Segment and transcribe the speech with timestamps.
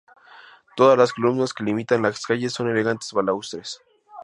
[0.75, 3.83] Todas las columnas que limitan las calles son elegantes balaustres.